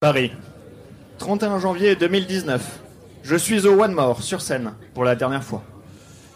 Paris, 0.00 0.30
31 1.18 1.58
janvier 1.58 1.96
2019. 1.96 2.78
Je 3.24 3.34
suis 3.34 3.66
au 3.66 3.82
One 3.82 3.90
More, 3.90 4.22
sur 4.22 4.40
scène, 4.40 4.74
pour 4.94 5.02
la 5.02 5.16
dernière 5.16 5.42
fois. 5.42 5.64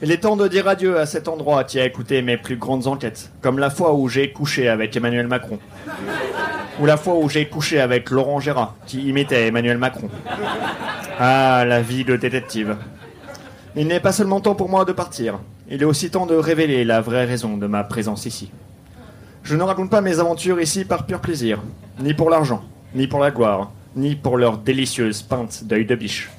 Il 0.03 0.11
est 0.11 0.17
temps 0.17 0.35
de 0.35 0.49
dire 0.49 0.67
adieu 0.67 0.99
à 0.99 1.07
cet 1.07 1.29
endroit 1.29 1.63
qui 1.63 1.79
a 1.79 1.87
écouté 1.87 2.23
mes 2.23 2.37
plus 2.37 2.57
grandes 2.57 2.89
enquêtes, 2.89 3.31
comme 3.41 3.61
la 3.61 3.71
fois 3.71 3.95
où 3.95 4.09
j'ai 4.09 4.33
couché 4.33 4.69
avec 4.69 4.97
Emmanuel 4.97 5.29
Macron. 5.29 5.61
Ou 6.81 6.87
la 6.87 6.97
fois 6.97 7.15
où 7.15 7.29
j'ai 7.29 7.49
couché 7.49 7.81
avec 7.81 8.11
Laurent 8.11 8.41
Gérard, 8.41 8.75
qui 8.85 9.09
imitait 9.09 9.47
Emmanuel 9.47 9.79
Macron. 9.79 10.11
Ah, 11.21 11.65
la 11.65 11.83
vie 11.83 12.05
de 12.05 12.17
détective. 12.17 12.77
Il 13.77 13.87
n'est 13.87 14.01
pas 14.01 14.11
seulement 14.11 14.41
temps 14.41 14.57
pour 14.57 14.71
moi 14.71 14.85
de 14.85 14.91
partir, 14.91 15.39
il 15.71 15.83
est 15.83 15.85
aussi 15.85 16.11
temps 16.11 16.27
de 16.27 16.35
révéler 16.35 16.85
la 16.85 17.01
vraie 17.01 17.27
raison 17.27 17.57
de 17.57 17.69
ma 17.69 17.85
présence 17.85 18.27
ici. 18.27 18.51
Je 19.45 19.55
ne 19.55 19.63
raconte 19.63 19.89
pas 19.89 20.01
mes 20.01 20.19
aventures 20.19 20.61
ici 20.61 20.85
par 20.85 21.07
pur 21.07 21.21
plaisir, 21.21 21.63
ni 22.01 22.13
pour 22.13 22.29
l'argent, 22.29 22.65
ni 22.95 23.07
pour 23.07 23.21
la 23.21 23.31
gloire, 23.31 23.71
ni 23.97 24.15
pour 24.15 24.37
leur 24.37 24.59
délicieuse 24.59 25.23
pinte 25.23 25.65
d'œil 25.65 25.85
de 25.85 25.95
biche. 25.95 26.31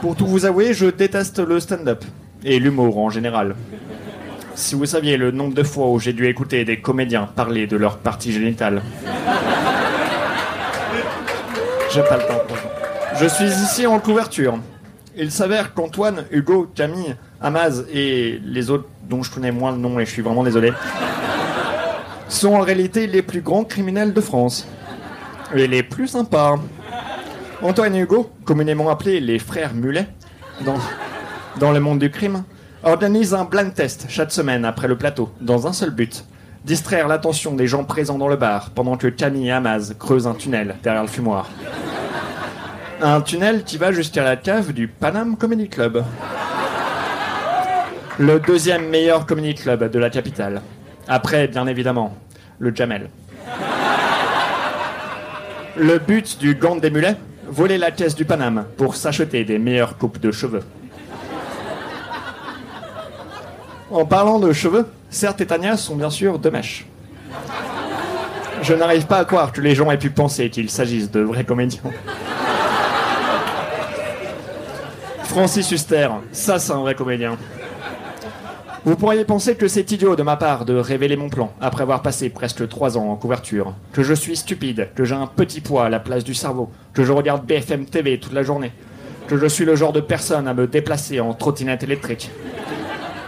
Pour 0.00 0.16
tout 0.16 0.26
vous 0.26 0.44
avouer, 0.44 0.74
je 0.74 0.86
déteste 0.86 1.38
le 1.38 1.60
stand-up, 1.60 2.04
et 2.44 2.58
l'humour 2.58 2.98
en 2.98 3.10
général. 3.10 3.54
Si 4.54 4.74
vous 4.74 4.86
saviez 4.86 5.16
le 5.16 5.30
nombre 5.30 5.54
de 5.54 5.62
fois 5.62 5.90
où 5.90 5.98
j'ai 5.98 6.12
dû 6.12 6.26
écouter 6.26 6.64
des 6.64 6.80
comédiens 6.80 7.26
parler 7.26 7.66
de 7.66 7.76
leur 7.76 7.98
partie 7.98 8.32
génitale. 8.32 8.82
J'ai 11.92 12.02
pas 12.02 12.16
le 12.16 12.26
temps. 12.26 12.42
Je 13.20 13.26
suis 13.26 13.46
ici 13.46 13.86
en 13.86 13.98
couverture. 13.98 14.58
Il 15.16 15.30
s'avère 15.30 15.74
qu'Antoine, 15.74 16.24
Hugo, 16.32 16.68
Camille, 16.74 17.14
Amaz 17.40 17.86
et 17.92 18.40
les 18.44 18.70
autres 18.70 18.88
dont 19.08 19.22
je 19.22 19.30
connais 19.30 19.52
moins 19.52 19.70
le 19.72 19.78
nom 19.78 20.00
et 20.00 20.06
je 20.06 20.10
suis 20.10 20.22
vraiment 20.22 20.42
désolé, 20.42 20.72
sont 22.28 22.54
en 22.54 22.60
réalité 22.60 23.06
les 23.06 23.22
plus 23.22 23.40
grands 23.40 23.64
criminels 23.64 24.12
de 24.12 24.20
France. 24.20 24.66
Et 25.54 25.66
les 25.66 25.82
plus 25.82 26.08
sympas. 26.08 26.56
Antoine 27.62 27.94
et 27.94 28.00
Hugo, 28.00 28.30
communément 28.44 28.90
appelés 28.90 29.20
les 29.20 29.38
frères 29.38 29.74
Mulet, 29.74 30.06
dans, 30.64 30.78
dans 31.58 31.72
le 31.72 31.80
monde 31.80 31.98
du 31.98 32.10
crime, 32.10 32.44
organisent 32.82 33.34
un 33.34 33.44
blind 33.44 33.74
test 33.74 34.06
chaque 34.08 34.32
semaine 34.32 34.64
après 34.64 34.88
le 34.88 34.96
plateau, 34.96 35.32
dans 35.40 35.66
un 35.66 35.72
seul 35.72 35.90
but 35.90 36.24
distraire 36.64 37.08
l'attention 37.08 37.54
des 37.54 37.66
gens 37.66 37.84
présents 37.84 38.18
dans 38.18 38.28
le 38.28 38.36
bar 38.36 38.70
pendant 38.70 38.96
que 38.96 39.06
Camille 39.06 39.48
et 39.48 39.52
Amaz 39.52 39.94
creusent 39.98 40.26
un 40.26 40.34
tunnel 40.34 40.76
derrière 40.82 41.02
le 41.02 41.08
fumoir. 41.08 41.48
Un 43.02 43.20
tunnel 43.20 43.64
qui 43.64 43.76
va 43.76 43.92
jusqu'à 43.92 44.24
la 44.24 44.36
cave 44.36 44.72
du 44.72 44.88
Panam 44.88 45.36
Comedy 45.36 45.68
Club. 45.68 46.02
Le 48.18 48.40
deuxième 48.40 48.88
meilleur 48.88 49.26
comedy 49.26 49.54
club 49.54 49.90
de 49.90 49.98
la 49.98 50.08
capitale. 50.08 50.62
Après, 51.08 51.48
bien 51.48 51.66
évidemment, 51.66 52.16
le 52.58 52.74
Jamel. 52.74 53.10
Le 55.76 55.98
but 55.98 56.38
du 56.38 56.54
gant 56.54 56.76
des 56.76 56.90
mulets 56.90 57.16
Voler 57.46 57.78
la 57.78 57.90
caisse 57.90 58.14
du 58.14 58.24
Paname 58.24 58.64
pour 58.76 58.96
s'acheter 58.96 59.44
des 59.44 59.58
meilleures 59.58 59.98
coupes 59.98 60.18
de 60.18 60.32
cheveux. 60.32 60.62
En 63.90 64.04
parlant 64.06 64.38
de 64.38 64.52
cheveux, 64.52 64.86
certes 65.10 65.40
et 65.40 65.46
Tania 65.46 65.76
sont 65.76 65.94
bien 65.94 66.10
sûr 66.10 66.38
deux 66.38 66.50
mèches. 66.50 66.86
Je 68.62 68.72
n'arrive 68.72 69.06
pas 69.06 69.18
à 69.18 69.24
croire 69.24 69.52
que 69.52 69.60
les 69.60 69.74
gens 69.74 69.90
aient 69.90 69.98
pu 69.98 70.10
penser 70.10 70.48
qu'il 70.48 70.70
s'agisse 70.70 71.10
de 71.10 71.20
vrais 71.20 71.44
comédiens. 71.44 71.82
Francis 75.24 75.70
Huster, 75.70 76.08
ça 76.32 76.58
c'est 76.58 76.72
un 76.72 76.80
vrai 76.80 76.94
comédien. 76.94 77.36
Vous 78.86 78.96
pourriez 78.96 79.24
penser 79.24 79.54
que 79.54 79.66
c'est 79.66 79.92
idiot 79.92 80.14
de 80.14 80.22
ma 80.22 80.36
part 80.36 80.66
de 80.66 80.74
révéler 80.74 81.16
mon 81.16 81.30
plan 81.30 81.50
après 81.58 81.84
avoir 81.84 82.02
passé 82.02 82.28
presque 82.28 82.68
trois 82.68 82.98
ans 82.98 83.08
en 83.08 83.16
couverture, 83.16 83.72
que 83.94 84.02
je 84.02 84.12
suis 84.12 84.36
stupide, 84.36 84.90
que 84.94 85.06
j'ai 85.06 85.14
un 85.14 85.26
petit 85.26 85.62
poids 85.62 85.86
à 85.86 85.88
la 85.88 86.00
place 86.00 86.22
du 86.22 86.34
cerveau, 86.34 86.68
que 86.92 87.02
je 87.02 87.10
regarde 87.10 87.46
BFM 87.46 87.86
TV 87.86 88.20
toute 88.20 88.34
la 88.34 88.42
journée, 88.42 88.72
que 89.26 89.38
je 89.38 89.46
suis 89.46 89.64
le 89.64 89.74
genre 89.74 89.94
de 89.94 90.02
personne 90.02 90.46
à 90.46 90.52
me 90.52 90.66
déplacer 90.66 91.18
en 91.18 91.32
trottinette 91.32 91.82
électrique. 91.82 92.30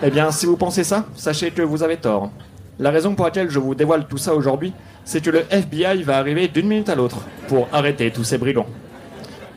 Eh 0.02 0.10
bien, 0.10 0.30
si 0.30 0.44
vous 0.44 0.58
pensez 0.58 0.84
ça, 0.84 1.06
sachez 1.14 1.50
que 1.52 1.62
vous 1.62 1.82
avez 1.82 1.96
tort. 1.96 2.30
La 2.78 2.90
raison 2.90 3.14
pour 3.14 3.24
laquelle 3.24 3.48
je 3.48 3.58
vous 3.58 3.74
dévoile 3.74 4.06
tout 4.06 4.18
ça 4.18 4.34
aujourd'hui, 4.34 4.74
c'est 5.06 5.24
que 5.24 5.30
le 5.30 5.44
FBI 5.50 6.02
va 6.02 6.18
arriver 6.18 6.48
d'une 6.48 6.68
minute 6.68 6.90
à 6.90 6.94
l'autre 6.94 7.22
pour 7.48 7.66
arrêter 7.72 8.10
tous 8.10 8.24
ces 8.24 8.36
brigands. 8.36 8.66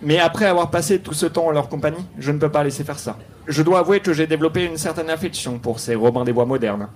Mais 0.02 0.20
après 0.20 0.46
avoir 0.46 0.70
passé 0.70 1.00
tout 1.00 1.14
ce 1.14 1.26
temps 1.26 1.48
en 1.48 1.52
leur 1.52 1.68
compagnie, 1.68 2.06
je 2.18 2.32
ne 2.32 2.38
peux 2.38 2.50
pas 2.50 2.64
laisser 2.64 2.84
faire 2.84 3.00
ça. 3.00 3.18
Je 3.48 3.62
dois 3.64 3.80
avouer 3.80 4.00
que 4.00 4.14
j'ai 4.14 4.28
développé 4.28 4.64
une 4.64 4.78
certaine 4.78 5.10
affection 5.10 5.60
pour 5.60 5.80
ces 5.80 5.96
Robins 5.96 6.24
des 6.24 6.32
Bois 6.32 6.46
modernes. 6.46 6.88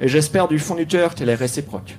Et 0.00 0.08
j'espère 0.08 0.48
du 0.48 0.58
fond 0.58 0.74
du 0.74 0.86
cœur 0.86 1.14
qu'elle 1.14 1.30
est 1.30 1.34
réciproque. 1.34 1.96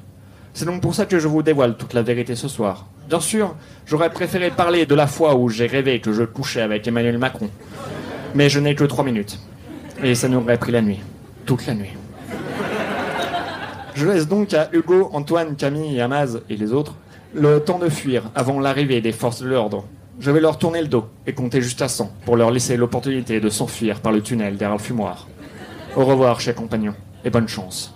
C'est 0.53 0.65
donc 0.65 0.81
pour 0.81 0.93
ça 0.93 1.05
que 1.05 1.17
je 1.17 1.27
vous 1.27 1.41
dévoile 1.41 1.77
toute 1.77 1.93
la 1.93 2.01
vérité 2.01 2.35
ce 2.35 2.47
soir. 2.47 2.85
Bien 3.09 3.19
sûr, 3.19 3.55
j'aurais 3.85 4.11
préféré 4.11 4.51
parler 4.51 4.85
de 4.85 4.95
la 4.95 5.07
fois 5.07 5.35
où 5.35 5.49
j'ai 5.49 5.65
rêvé 5.65 5.99
que 5.99 6.13
je 6.13 6.23
couchais 6.23 6.61
avec 6.61 6.87
Emmanuel 6.87 7.17
Macron. 7.17 7.49
Mais 8.35 8.49
je 8.49 8.59
n'ai 8.59 8.75
que 8.75 8.83
trois 8.83 9.03
minutes. 9.03 9.39
Et 10.03 10.13
ça 10.13 10.27
nous 10.27 10.39
aurait 10.39 10.57
pris 10.57 10.71
la 10.71 10.81
nuit. 10.81 10.99
Toute 11.45 11.65
la 11.65 11.73
nuit. 11.73 11.91
Je 13.95 14.05
laisse 14.05 14.27
donc 14.27 14.53
à 14.53 14.69
Hugo, 14.71 15.09
Antoine, 15.13 15.55
Camille, 15.55 15.99
Amaz 15.99 16.41
et 16.49 16.55
les 16.55 16.71
autres 16.71 16.95
le 17.33 17.59
temps 17.59 17.79
de 17.79 17.89
fuir 17.89 18.29
avant 18.35 18.59
l'arrivée 18.59 19.01
des 19.01 19.11
forces 19.11 19.41
de 19.41 19.47
l'ordre 19.47 19.85
je 20.21 20.29
vais 20.29 20.39
leur 20.39 20.59
tourner 20.59 20.81
le 20.81 20.87
dos 20.87 21.09
et 21.25 21.33
compter 21.33 21.61
juste 21.61 21.81
à 21.81 21.87
100 21.87 22.11
pour 22.25 22.37
leur 22.37 22.51
laisser 22.51 22.77
l'opportunité 22.77 23.39
de 23.39 23.49
s'enfuir 23.49 24.01
par 24.01 24.11
le 24.11 24.21
tunnel 24.21 24.55
derrière 24.55 24.77
le 24.77 24.81
fumoir. 24.81 25.27
Au 25.95 26.05
revoir, 26.05 26.39
chers 26.39 26.53
compagnons, 26.53 26.93
et 27.25 27.31
bonne 27.31 27.47
chance. 27.47 27.93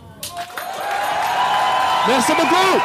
Merci 2.08 2.32
beaucoup 2.32 2.82